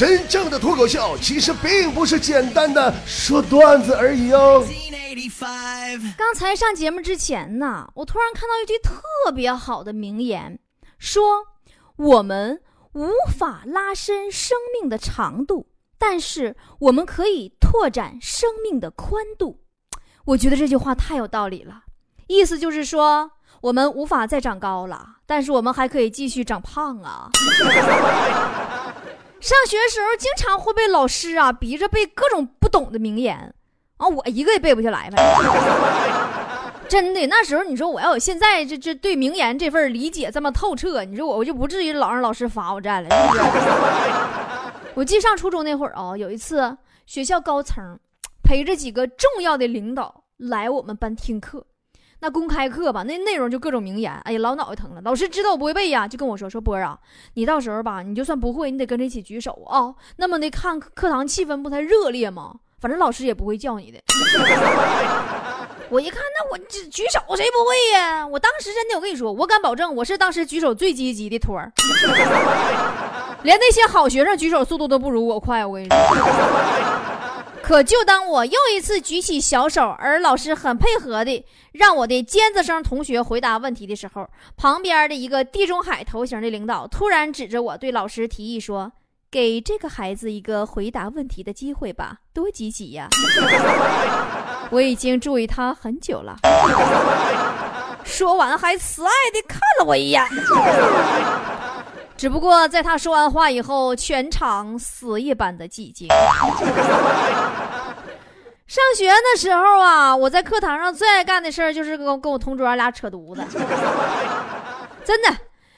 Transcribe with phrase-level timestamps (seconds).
[0.00, 4.64] 真正的脱口秀其实并不是简单的说段子而已哦。
[6.16, 10.58] 刚才上节目之前呢，我突然看到一句特别好的名言，
[10.96, 11.22] 说
[11.96, 12.62] 我们
[12.94, 15.66] 无法拉伸生命的长度，
[15.98, 19.60] 但是我们可以拓展生命的宽度。
[20.24, 21.82] 我觉得这句话太有道理了，
[22.26, 23.32] 意思就是说。
[23.62, 27.28] 我们无法再长高了，但是我们还可以继续长胖啊！
[29.40, 33.54] 上学时候经常会被老师啊逼着背各种不懂的名言，
[33.96, 35.16] 啊，我一个也背不下来呗。
[36.88, 43.08] 真的，那时候你说我要有现在这这对名言这份理解这么透彻，你说我我就不至于老让老师罚我站了。
[43.08, 43.66] 是不是
[44.94, 46.76] 我记上初中那会儿啊，有一次
[47.06, 47.98] 学校高层
[48.42, 51.64] 陪着几个重要的领导来我们班听课。
[52.20, 55.00] 那公开课吧，那内容就各种名言，哎呀，老脑袋疼了。
[55.02, 56.98] 老师知道我不会背呀，就跟我说说波儿啊，
[57.34, 59.94] 你到时候吧，你就算不会，你得跟着一起举手啊。
[60.16, 62.54] 那么那看课堂气氛不太热烈吗？
[62.80, 63.98] 反正老师也不会叫你的。
[65.90, 68.26] 我一看，那我举举手谁不会呀？
[68.26, 71.72] 我当时真的，我跟你说，我敢保证，我是当时举手最积极的托儿，
[73.42, 75.64] 连那些好学生举手速度都不如我快。
[75.66, 75.96] 我跟你说。
[77.70, 88.90] 可就当我又一次举起小手，而老师很配合的让我的尖子生同学回答问题的时候，旁边的一个地中海头型的领导突然指着我对老师提议说
[89.30, 93.08] ：“给这个孩子一个回答问题的机会吧，多积极呀！”
[94.72, 96.38] 我已经注意他很久了。
[98.02, 100.20] 说完还慈爱的看了我一眼。
[102.20, 106.06] 只不过在他说完话以后，全场死一般的寂静。
[108.66, 113.42] 上学的时候啊，我在课堂上最爱干的事儿就是跟跟我同桌俩扯犊子，
[115.02, 115.34] 真的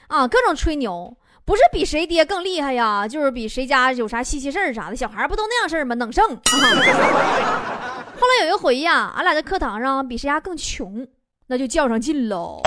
[0.09, 4.97] 啊，各种吹牛，不是比谁爹更厉害呀，就是比谁家有啥稀奇事儿啥的。
[4.97, 5.95] 小孩不都那样事儿吗？
[5.95, 6.27] 能胜。
[8.19, 11.07] 后来有一回呀，俺俩在课堂上比谁家更穷，
[11.47, 12.61] 那就较上劲喽。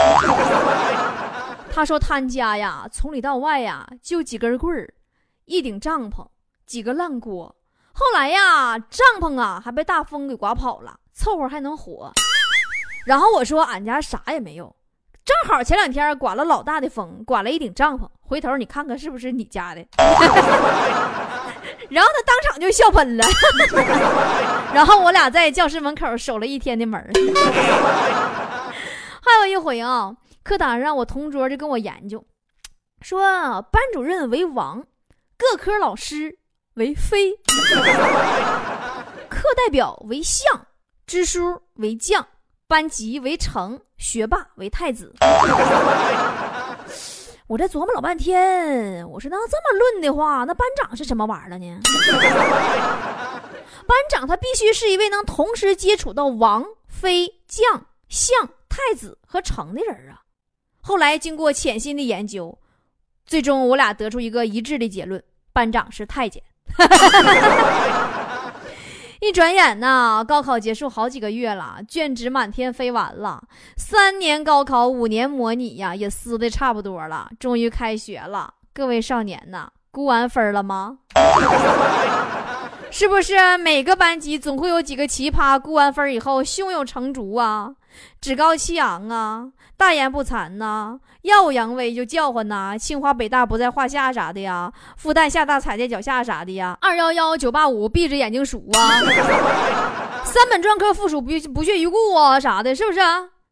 [1.77, 4.95] 他说：“他家呀，从里到外呀，就几根棍儿，
[5.45, 6.27] 一顶帐篷，
[6.65, 7.55] 几个烂锅。
[7.93, 12.11] 后来呀，帐篷啊还被大风给刮跑了，凑合还能活。
[13.05, 14.75] 然后我说，俺家啥也没有，
[15.23, 18.09] 正好前两天刮了老大的风，刮了一顶帐篷。
[18.23, 19.87] 回头你看看是不是你家的？
[21.91, 23.25] 然后他当场就笑喷了。
[24.73, 26.99] 然后我俩在教室门口守了一天的门。
[29.21, 30.17] 还有一回啊。”
[30.47, 32.25] 课堂上，我同桌就跟我研究，
[33.01, 33.21] 说
[33.73, 34.87] 班主任为王，
[35.37, 36.39] 各科老师
[36.75, 37.33] 为妃，
[39.29, 40.69] 课代表为相，
[41.05, 42.25] 支书为将，
[42.69, 45.13] 班级为丞，学霸为太子。
[47.49, 51.81] 我这琢磨老半天，我说那这么论的话，那班长是什么玩意儿呢？
[53.85, 60.23] 班长他必须是一位能同时接触到王、妃、将、相、太子和丞的人啊。
[60.87, 62.57] 后来经过潜心的研究，
[63.27, 65.21] 最终我俩得出一个一致的结论：
[65.53, 66.41] 班长是太监。
[69.21, 73.43] 一转眼呐，高考结束好几个月了，卷纸满天飞完了，
[73.77, 78.55] 三年高考，五年模拟呀，也撕的差不多了，终于开学了。
[78.73, 80.99] 各位少年呐，估完分了吗？
[82.93, 87.75] 是不是每个班级总会有几个奇葩，估完分以后胸有成竹啊，
[88.21, 89.49] 趾高气扬啊？
[89.77, 99.01] 大言不惭呐，耀武扬威就叫唤呐，清华北大不在话下啥的呀，复旦厦大踩在脚下啥的呀，二幺幺九八五闭着眼睛数啊，
[100.25, 103.01] 三本专科附属不不屑一顾啊啥的，是不是？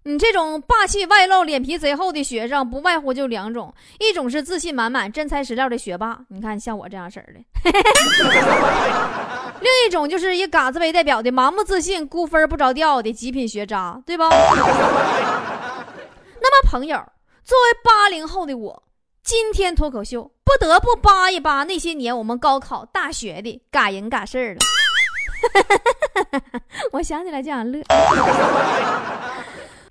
[0.07, 7.41] 你这种霸气外露、脸皮贼厚的学生，不外乎就两种：一种是自信满满、真材实料的学霸，你看像我这样式的；
[9.61, 14.25] 另一种就是以嘎子为代表的盲目自信、估分不着调的极品学渣，对不？
[16.75, 16.97] 朋友，
[17.45, 18.83] 作为八零后的我，
[19.23, 24.59] 今天脱口秀不得不扒一扒那些年我们高考、大学的嘎人嘎事儿了。
[26.91, 27.81] 我想起来就想乐。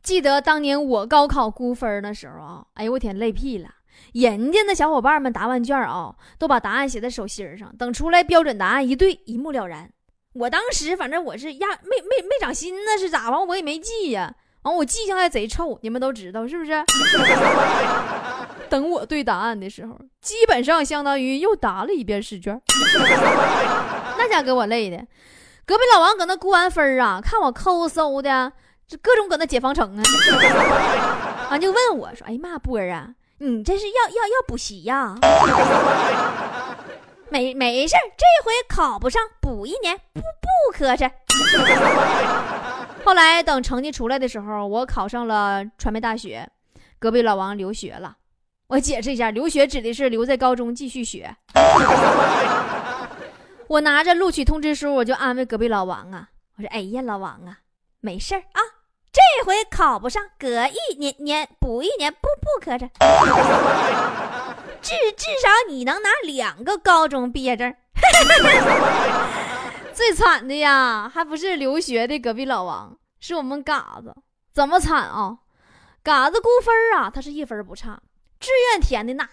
[0.01, 3.69] 记得当年我高考估分的时候啊，哎呦我天，累屁了！
[4.11, 9.89] 人家那小伙伴们答完卷啊，都把答案写在手心上，等出来标准答案一对，一目了然。
[10.33, 13.47] 我当时反正我是压没没没长心，那是咋完？
[13.47, 14.35] 我也没记呀。
[14.63, 16.71] 完我记性还贼臭，你们都知道是不是？
[18.69, 22.59] 等我对答案的时候，基本上相当于又答了一遍试卷。
[24.17, 24.97] 那家给我累的，
[25.65, 28.53] 隔壁老王搁那估完分啊，看我抠搜的。
[28.85, 30.03] 这各种搁那解方程啊，
[31.51, 33.07] 完 就问我说：“哎呀妈，波啊，
[33.37, 35.15] 你这是要要要补习呀？”
[37.29, 41.09] 没没事这回考不上，补一年，不不磕碜。
[43.03, 46.49] 后来等成绩出来的时候，我考上了传媒大学，
[46.99, 48.15] 隔壁老王留学了。
[48.67, 51.35] 我解释一下，留学指的是留在高中继续学。
[53.67, 57.57] 我拿着录取通知书，我就安慰隔壁老王啊，我说：“哎呀，老王啊，
[57.99, 58.61] 没事儿啊，
[59.11, 62.89] 这回考不上，隔一年年补一年，不不磕碜。
[64.81, 67.73] 至至少你能拿两个高中毕业证。
[69.93, 74.13] 最惨的呀，还不是留学的隔壁老王，是我们嘎子。
[74.51, 75.37] 怎么惨啊？
[76.01, 78.01] 嘎子估分啊，他是一分不差，
[78.39, 79.29] 志愿填的那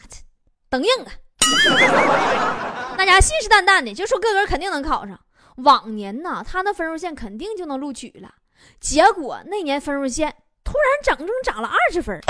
[0.68, 1.10] 等硬啊。
[2.96, 5.18] ”大家信誓旦旦的就说个个肯定能考上。
[5.56, 8.32] 往年呢，他那分数线肯定就能录取了。
[8.78, 12.20] 结果那年分数线突然整整涨了二十分。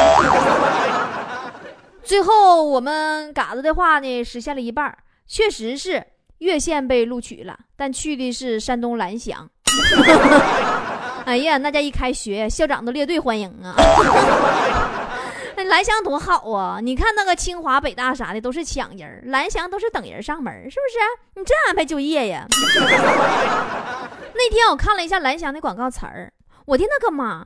[2.02, 6.04] 最后我们嘎子的话呢实现了一半，确实是
[6.40, 9.48] 越县被录取了，但去的是山东蓝翔。
[11.24, 13.74] 哎呀，那家一开学，校长都列队欢迎啊。
[15.54, 16.80] 那蓝翔多好啊！
[16.82, 20.98] 你看那个清华、北大啥的都是抢人，蓝翔都是等人上门，是不是？
[21.34, 22.46] 你这安排就业呀？
[24.34, 26.32] 那天我看了一下蓝翔的广告词儿，
[26.64, 27.44] 我的那个妈，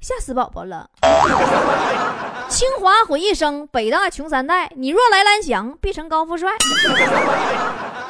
[0.00, 0.90] 吓死宝宝了！
[2.50, 6.50] 清华毁一生，北大穷三代，你若来蓝翔，必成高富帅。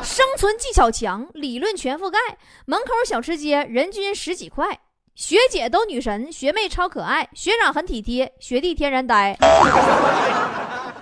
[0.05, 2.19] 生存技巧强，理论全覆盖，
[2.67, 4.79] 门口小吃街人均十几块。
[5.15, 9.35] 学姐都女神，学妹超可爱，学长很体贴，学弟天然呆。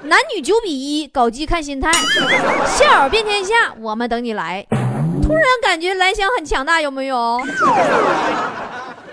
[0.05, 1.91] 男女九比一，搞基看心态，
[2.79, 4.65] 笑友遍天下，我们等你来。
[5.23, 7.41] 突然感觉蓝翔很强大，有没有？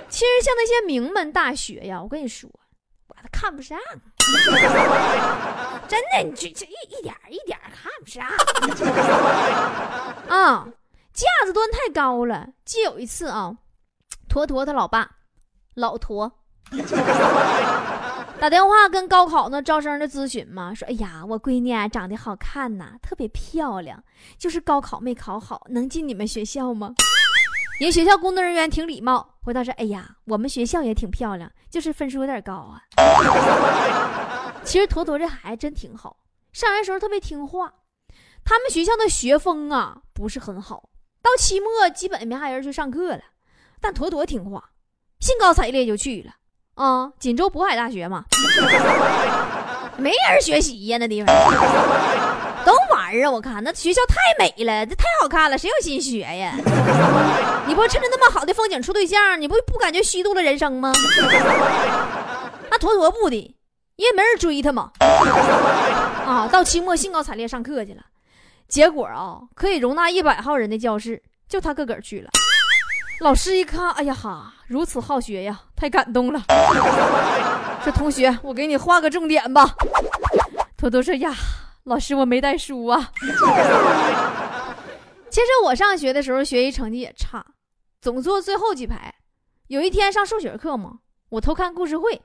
[0.08, 2.48] 其实像那些名门大学呀，我跟你说，
[3.08, 3.78] 我都看不上。
[5.88, 8.26] 真的，你这这一一点一点看不上。
[10.28, 10.68] 啊，
[11.14, 12.48] 架子端太高了。
[12.66, 13.56] 记有一次啊。
[14.28, 15.10] 坨坨他老爸，
[15.74, 16.32] 老坨，
[18.40, 24.04] 打电话跟高考那招生的咨询嘛，说：“哎呀，我闺女啊长得好看呐，特别漂亮，
[24.38, 26.94] 就是高考没考好，能进你们学校吗？”
[27.82, 32.84] 人学校工作人员挺礼貌，回答说：“哎呀，我们学校也挺漂亮，就是分数有点高啊。”
[34.70, 36.18] 其实坨坨这孩子真挺好，
[36.54, 37.74] 上学时候特别听话。
[38.46, 40.90] 他们学校的学风啊不是很好，
[41.24, 43.22] 到期末基本没啥人去上课了。
[43.82, 44.64] 但坨坨听话，
[45.20, 46.34] 兴高采烈就去了
[46.76, 47.12] 啊！
[47.20, 48.26] 锦州渤海大学嘛，
[49.98, 51.36] 没人学习呀，那地方
[52.64, 53.32] 都玩啊！
[53.32, 56.54] 我看那学校太美了，这太好看了，谁有心学呀？
[57.66, 60.94] 你不趁着那么好的风景处对象，你不不感觉虚度了人生吗？
[62.70, 63.56] 那坨坨不的，
[64.00, 64.92] 因为没人追他嘛。
[66.26, 68.02] 啊，到期末兴高采烈上课去了，
[68.70, 72.30] 结果啊，可以容纳一百号人的教室，就他个个去了。
[73.20, 76.42] 老师一看，哎呀哈，如此好学呀，太感动了。
[77.84, 79.76] 说同学，我给你画个重点吧。
[80.78, 81.36] 坨坨说呀，
[81.84, 83.12] 老师我没带书啊。
[85.30, 87.46] 其实我上学的时候学习成绩也差，
[88.00, 89.14] 总坐最后几排。
[89.68, 90.94] 有一天上数学课嘛，
[91.28, 92.22] 我偷看故事会，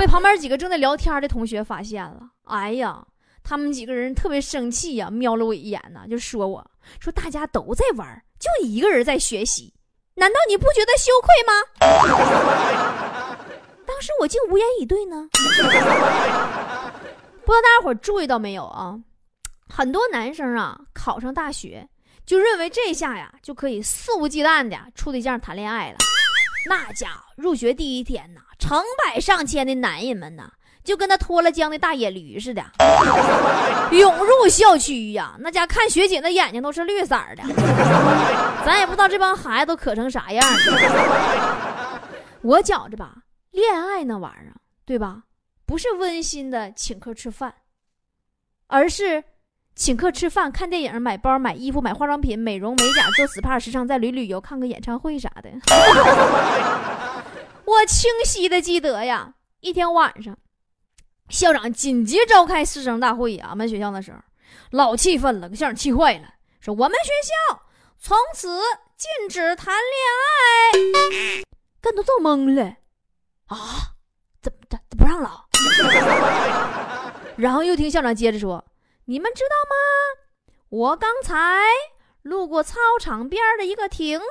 [0.00, 2.22] 被旁边几个正在聊天的同学发现了。
[2.44, 3.06] 哎呀，
[3.44, 8.24] 他们几个人特别生气呀，瞄了我一眼呢，就说我说大家都在玩。
[8.38, 9.74] 就你一个人在学习，
[10.14, 11.52] 难道你不觉得羞愧吗？
[13.86, 15.28] 当时我竟无言以对呢。
[17.44, 18.98] 不知道大家伙注意到没有啊？
[19.68, 21.86] 很多男生啊，考上大学
[22.24, 25.98] 就认为这下呀就可以肆无忌惮的处对象谈恋爱了。
[26.66, 30.50] 那家伙入学第一天呐，成百上千的男人们呐。
[30.82, 32.64] 就跟那脱了缰的大野驴似的，
[33.92, 35.36] 涌入校区呀！
[35.38, 37.42] 那家看学姐那眼睛都是绿色的，
[38.64, 42.00] 咱也不知道这帮孩子都渴成啥样了。
[42.40, 43.14] 我觉着吧，
[43.50, 45.22] 恋爱那玩意儿，对吧？
[45.66, 47.54] 不是温馨的请客吃饭，
[48.66, 49.22] 而是
[49.80, 55.50] 请客吃饭、看电影、买包、买衣服、买化妆品、美容美甲、做 SPA、时尚、再旅旅游、看个演唱会啥的。
[57.64, 60.36] 我清晰的记得呀，一天晚上。
[61.30, 63.38] 校长紧急召开师生大会！
[63.38, 64.18] 俺们学校那时候
[64.72, 66.28] 老气愤了，给校长气坏了，
[66.60, 67.32] 说我们学校
[67.98, 68.60] 从此
[68.98, 69.80] 禁止谈恋
[71.40, 71.42] 爱。
[71.80, 72.64] 干都揍懵了
[73.46, 73.56] 啊！
[74.42, 75.46] 怎么的不让了？
[77.36, 78.62] 然后又听校长接着说
[79.10, 79.74] ：“你们知道吗？
[80.68, 81.64] 我刚才
[82.22, 84.24] 路过操场边的一个亭子，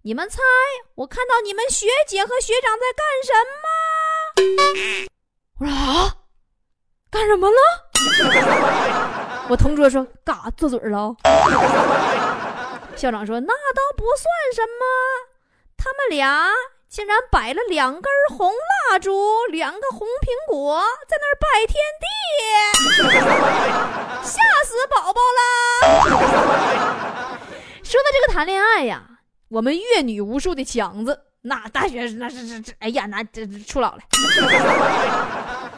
[0.00, 0.40] 你们猜
[0.94, 3.68] 我看到你们学姐和学长在干什么？”
[5.60, 6.16] 我说啊，
[7.10, 7.56] 干什么了？
[9.50, 11.14] 我同桌说：“干啥嘬嘴了？”
[12.96, 14.24] 校长说：“那倒不算
[14.54, 14.86] 什么，
[15.76, 16.50] 他们俩
[16.94, 18.52] 竟然摆了两根红
[18.88, 19.10] 蜡烛，
[19.50, 22.06] 两个红苹果，在那儿拜天地，
[24.22, 25.42] 吓死宝宝啦！”
[27.82, 34.02] 说到这个谈恋爱呀，我们阅女无数的强子，那大学那是是哎呀，那这初老了。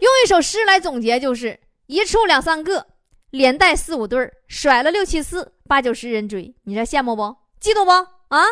[0.00, 2.88] 用一首诗来总结，就是一处两三个，
[3.30, 6.56] 连带四五对，甩了六七四八九十人追。
[6.64, 7.22] 你这羡慕不？
[7.62, 7.92] 嫉妒不？
[8.34, 8.42] 啊！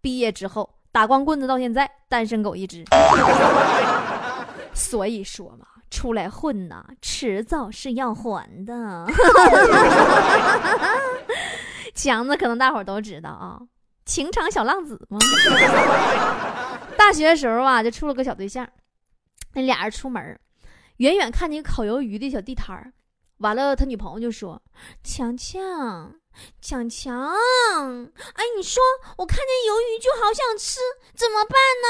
[0.00, 2.84] 毕业之后打光棍子到现在，单身狗一只。
[4.74, 9.06] 所以说嘛，出来混呐，迟早是要还的。
[11.94, 13.60] 强子可能大伙都知道啊，
[14.04, 15.18] 情场小浪子嘛。
[16.96, 18.66] 大学的时候啊，就处了个小对象，
[19.54, 20.38] 那俩人出门。
[20.98, 22.92] 远远看见烤鱿鱼的小地摊儿，
[23.38, 24.60] 完了，他女朋友就说
[25.02, 26.14] ：“强强，
[26.60, 27.32] 强强，
[28.34, 28.80] 哎，你说
[29.18, 30.78] 我看见鱿鱼就好想吃，
[31.14, 31.88] 怎么办呢？”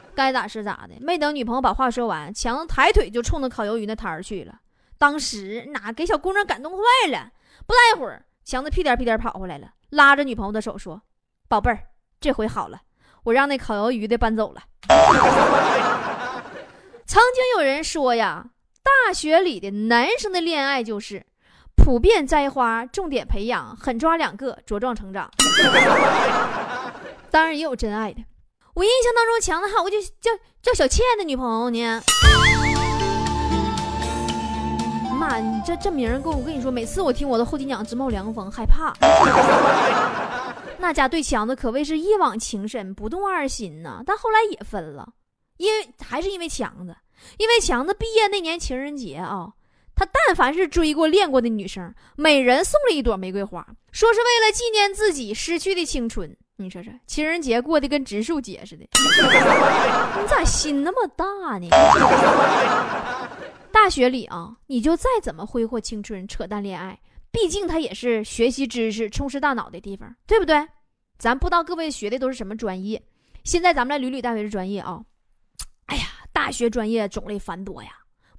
[0.14, 4.60] 该咋是咋的，没等女朋友把话说完，强子抬腿就冲着烤鱿鱼那摊儿去了。
[4.98, 7.30] 当时哪给小姑娘感动坏了，
[7.66, 11.00] 不大一会儿，强子屁颠屁颠跑回来了，拉着女朋友的手说
[11.48, 11.84] ：“宝贝儿，
[12.20, 12.82] 这回好了，
[13.24, 14.62] 我让那烤鱿鱼的搬走了。
[17.06, 18.50] ”曾经有人说呀，
[18.82, 21.24] 大学里的男生的恋爱就是
[21.82, 25.28] 普遍栽花，重点培养，狠抓两个，茁壮成长。
[27.30, 28.22] 当然也有真爱的。
[28.74, 30.30] 我印象当中，强子还有个叫
[30.62, 32.02] 叫小倩的女朋友呢。
[35.18, 38.92] 妈，你这这名儿，我跟你说，每次我听我的后脊梁直冒凉风，害怕。
[40.78, 44.02] 那家对强子可谓是一往情深，不动二心呐。
[44.06, 45.08] 但后来也分了。
[45.56, 46.96] 因为还是因为强子，
[47.36, 49.52] 因为强子毕业那年情人节啊，
[50.00, 53.60] 他但凡是追过恋过的女生，每人送了一朵玫瑰花，
[53.92, 56.34] 说是为了纪念自己失去的青春。
[56.56, 58.84] 你说说，情人节过得跟植树节似的，
[60.18, 61.26] 你咋心那么大
[61.58, 61.68] 呢？
[63.70, 66.98] 大学里啊，你就再怎么挥霍青春、扯淡恋爱，
[67.30, 70.66] 毕竟它也是学习知识、充实大脑的地方，对不对？
[71.18, 73.02] 咱不知道各位学的都是什么专业，
[73.44, 75.02] 现在咱们来捋捋大学的专业啊。
[75.84, 77.90] 哎呀，大学专业种类繁多呀，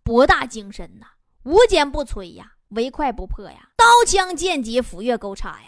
[0.01, 1.05] 博大精深呐，
[1.43, 5.65] 无坚不摧呀，唯快不破呀，刀枪剑戟斧钺钩叉呀，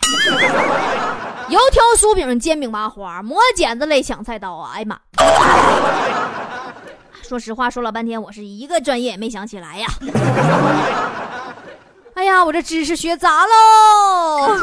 [1.49, 4.73] 油条酥饼煎饼麻花，磨剪子类抢菜刀啊！
[4.75, 4.99] 哎呀妈！
[7.23, 9.87] 说实话，说了半天，我是一个专业也没想起来呀。
[12.13, 14.59] 哎呀，我这知识学杂喽。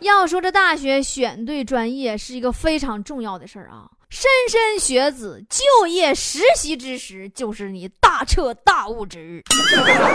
[0.00, 3.88] 要说这大学选对专业是一个非常重要的事儿啊。
[4.10, 9.42] 莘莘学子就业实习之时，就是你大彻大悟之日。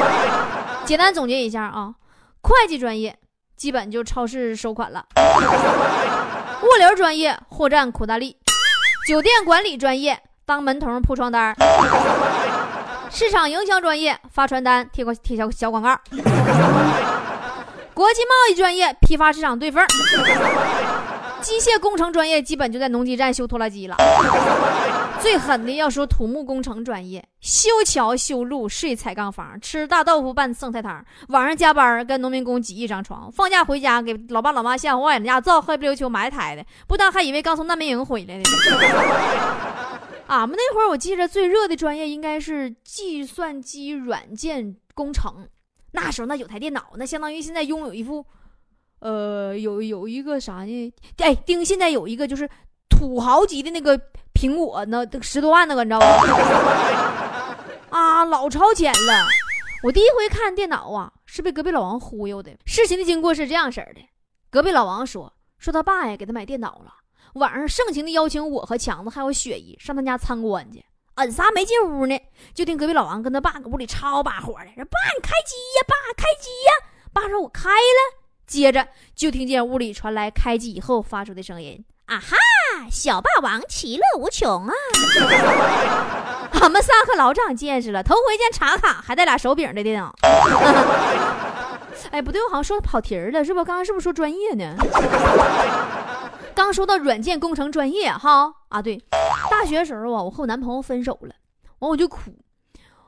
[0.84, 1.94] 简单总结一下啊，
[2.42, 3.16] 会计专业
[3.56, 5.06] 基本就超市收款了，
[6.64, 8.36] 物流专业货站苦大力，
[9.08, 11.56] 酒店管理专业当门童铺床单，
[13.12, 15.98] 市场营销专业发传单贴个贴小小广告，
[17.94, 19.86] 国际贸易专业批发市场对缝。
[21.44, 23.98] 机械工程专业基本就在农机站修拖拉机了。
[25.20, 38.44] 最狠的要说土木工程专业，修桥修路睡彩钢房，吃大豆腐拌剩菜汤，晚上加班跟农民工挤一张床，放假回家给老爸老妈吓坏了，家造黑不溜秋埋汰的，不当还以为刚从难民营回来呢。
[40.28, 45.48] 俺们那会儿我记着最热的专业应该是计算机软件工程，
[45.92, 48.26] 那时候那有台电脑，那相当于现在拥有一副。
[49.04, 50.94] 呃，有有一个啥呢？
[51.18, 52.50] 哎，丁现在有一个就是
[52.88, 54.00] 土豪级的那个
[54.34, 57.58] 苹果，那十多万那个，你知道吧？
[57.92, 59.28] 啊，老超前了！
[59.84, 62.56] 我第一回看电脑啊，是被隔壁老王忽悠的。
[62.66, 64.00] 事情的经过是这样式儿的：
[64.50, 66.94] 隔壁老王说，说他爸呀给他买电脑了，
[67.34, 70.82] 晚上盛情的邀请我和强子还有雪姨上他家参观去。
[71.16, 72.18] 俺仨没进屋呢，
[72.54, 76.72] 就听隔壁老王跟他爸搁屋里吵把火的，说：“爸，你开机呀，爸，开机呀！”
[77.12, 82.36] 爸说：“我开了。”接着就听见屋里传来开机以后发出的声音：“啊哈，
[82.92, 84.74] 小霸王其乐无穷啊！”
[86.62, 90.16] 俺们仨可老长见识了，头回见插卡还带俩手柄的电脑。
[92.12, 93.64] 哎，不对，我好像说跑题儿了，是不？
[93.66, 94.76] 刚刚是不是说专业呢？
[96.56, 99.04] 刚说到软件工程专业哈啊，对，
[99.50, 101.36] 大学时候啊，我和我男朋友分手了，
[101.80, 102.32] 完我就哭，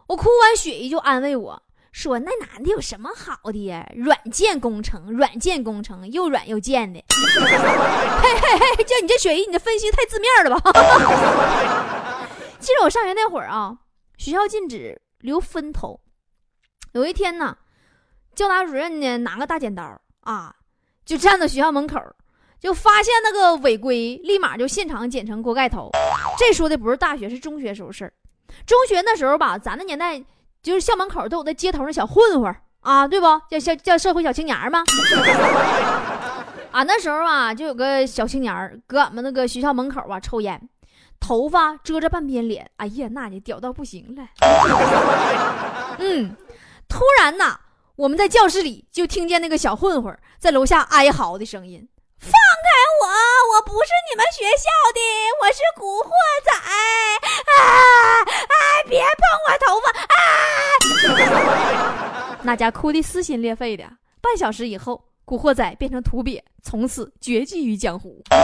[0.08, 1.62] 我哭完雪姨就安慰我。
[1.96, 3.90] 说那男的有什么好的呀？
[3.96, 7.02] 软件工程，软件工程又软又贱的。
[7.10, 10.72] 嘿嘿嘿，就你这雪姨，你这分析太字面了吧？
[12.60, 13.78] 记得我上学那会儿啊，
[14.18, 16.02] 学校禁止留分头。
[16.92, 17.58] 有一天呢，
[18.36, 20.54] 教导主任呢拿个大剪刀啊，
[21.06, 21.98] 就站在学校门口，
[22.60, 25.90] 就发现那个违规，立马就现场剪成锅盖头。
[26.38, 28.12] 这说的不是大学，是中学时候事儿。
[28.68, 30.22] 中学那时候吧，咱那年代
[30.66, 33.28] 就是校门口都有那街头那小混混啊，对不？
[33.48, 34.84] 叫叫叫社会小青年吗？
[36.74, 40.60] 啊，那时候啊，就有个小青年搁俺们那个学校门口啊抽烟，
[41.20, 44.28] 头发遮着半边脸，哎呀，那就屌到不行了。
[46.00, 46.36] 嗯，
[46.90, 47.60] 突然呐，
[47.96, 51.88] 我们在教室里就听见那个小混混在楼下哀嚎的声音。
[52.20, 52.68] 放开
[53.02, 53.06] 我！
[53.56, 55.00] 我不是你们学校的，
[55.42, 56.10] 我是古惑
[56.44, 56.52] 仔！
[57.52, 57.62] 啊
[58.22, 58.56] 啊！
[58.88, 59.08] 别碰
[59.48, 59.88] 我头发！
[62.30, 62.38] 啊！
[62.44, 63.84] 那家哭的撕心裂肺的。
[64.22, 68.22] 半小时以后，古惑仔变成土鳖，从此绝迹于江湖。
[68.32, 68.36] 哎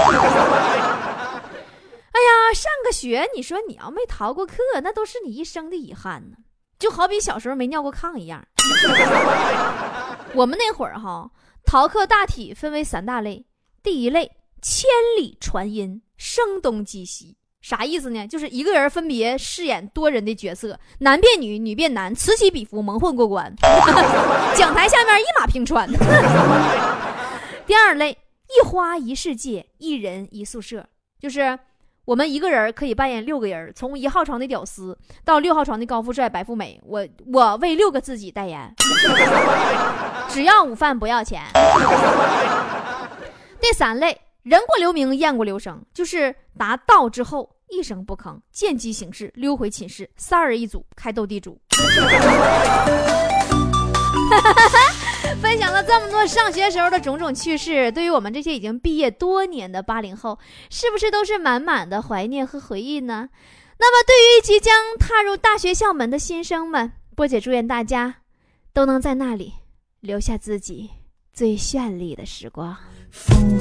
[2.19, 6.37] 呀，上个学，你说你要没逃过课，那都是你一生的遗憾呢。
[6.77, 8.43] 就好比小时候没尿过炕一样。
[10.33, 11.29] 我们那会儿哈，
[11.65, 13.45] 逃课大体分为三大类。
[13.83, 18.27] 第一类千里传音，声东击西，啥意思呢？
[18.27, 23.51] 就是一个人分别饰演多人的角色，男变女，女变男，此起彼伏，蒙混过关，
[24.55, 25.89] 讲台下面一马平川。
[27.65, 28.15] 第二类
[28.55, 30.85] 一花一世界，一人一宿舍，
[31.19, 31.57] 就是
[32.05, 34.95] 我们一个人可以扮演六个人，从一号床的屌丝
[35.25, 38.71] 到六号床的高富帅、白富美，我我为六个自己代言，
[40.29, 41.41] 只要午饭不要钱。
[43.61, 51.59] 第三类人过留名，雁过留声，就是答到之后一声不吭，见机行事，溜回寝室，三人一组开斗地主。
[55.41, 60.37] 分享了这么多上学时候的种种趣事，对于我们这些已经毕业多年的八零后，
[60.69, 63.29] 是不是都是满满的怀念和回忆呢？
[63.77, 68.15] 那么，对于即将踏入大学校门的新生们，波姐祝愿大家
[68.73, 69.53] 都能在那里
[69.99, 70.89] 留下自己
[71.33, 72.77] 最绚丽的时光。
[73.11, 73.59] 风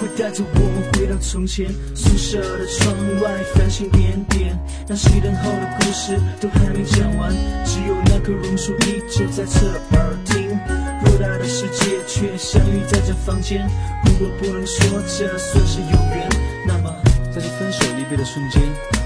[0.00, 4.56] 会带着我们回到从前，宿舍的窗外繁星点点，
[4.88, 7.32] 那熄灯后的故事都还没讲完，
[7.64, 10.56] 只有那棵榕树依旧在侧耳听。
[11.04, 13.68] 偌大的世界却相遇在这房间，
[14.04, 16.28] 如果不能说这算是有缘，
[16.66, 16.94] 那么
[17.34, 18.62] 在这分手离别的瞬间，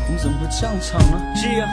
[0.06, 1.66] 我们怎么会这样唱呢？Yeah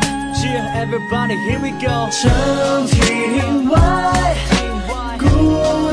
[0.44, 2.10] yeah everybody here we go。
[2.12, 4.36] 长亭外，
[5.20, 5.92] 古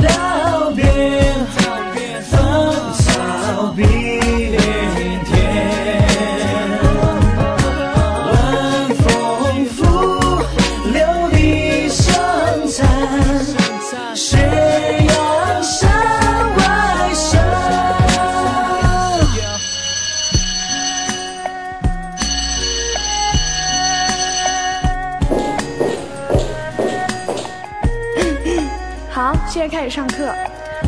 [29.85, 30.35] 开始上课，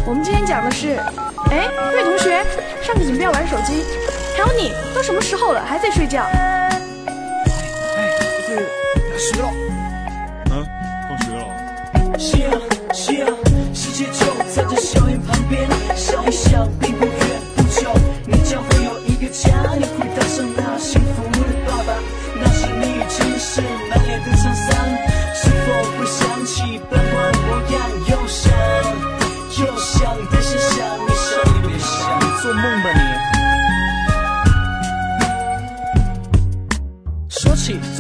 [0.07, 0.99] 我们今天讲的是，
[1.51, 2.43] 哎，各位同学，
[2.83, 3.85] 上课请不要玩手机。
[4.35, 6.23] 还有你，都什么时候了，还在睡觉？
[6.23, 6.41] 哎，
[8.49, 9.51] 这开学了。
[10.51, 10.67] 嗯，
[11.11, 11.45] 放学了。
[12.19, 12.51] 夕阳，
[12.95, 13.29] 夕阳，
[13.75, 17.13] 世界就在这校园旁边，想一想，并不远
[17.55, 17.91] 不久，
[18.25, 21.93] 你将会有一个家，你会带上那幸福的爸爸，
[22.35, 24.76] 那是你城市满脸的沧桑，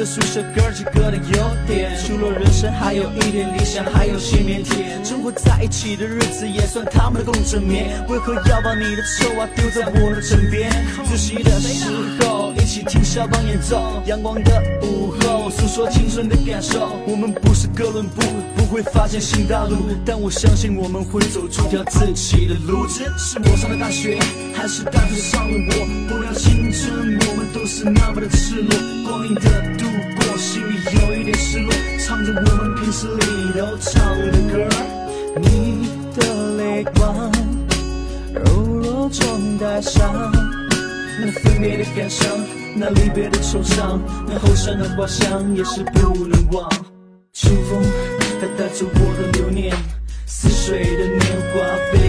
[0.06, 5.04] 宿舍哥几个的优点，除了人生，还有一点理想，还有些腼腆。
[5.04, 8.00] 生活在一起的日子也算他们的共枕眠。
[8.08, 10.70] 为何要把你的臭袜丢在我的枕边？
[11.04, 11.90] 自习的时
[12.20, 14.00] 候，一起听肖邦演奏。
[14.06, 17.00] 阳光的午后，诉说青春的感受。
[17.08, 18.22] 我们不是哥伦布，
[18.54, 22.86] 不会发现新大陆，但我相信我们会走出条自己的路。
[22.86, 24.16] 只是我上的大学，
[24.54, 26.08] 还是大学上了我？
[26.08, 28.78] 不聊青春，我们都是那么的赤裸。
[29.04, 29.75] 光阴的。
[32.96, 34.66] 我们平时里都唱的歌。
[35.42, 37.30] 你的泪光，
[38.32, 40.32] 柔弱中带伤，
[41.20, 42.26] 那分别的感伤，
[42.74, 46.70] 那离别的惆怅，那后山的花香也是不能忘。
[47.34, 47.82] 秋风
[48.40, 49.76] 它带走我的留念，
[50.24, 51.20] 似水的年
[51.52, 51.60] 华
[51.92, 52.05] 被，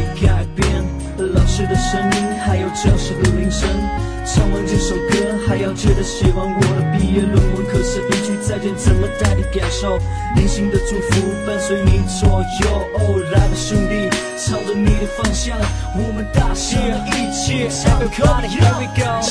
[1.90, 3.70] 声音，还有教室的铃声。
[4.26, 7.66] 唱完这首歌，还要接着写完我的毕业论文。
[7.66, 9.98] 可是，一句再见怎么代替感受？
[10.36, 12.68] 零星的祝福伴随你左右。
[13.00, 15.58] 哦，来吧，兄弟，朝着你的方向，
[15.96, 19.24] 我们大声一起 Everybody, here we go。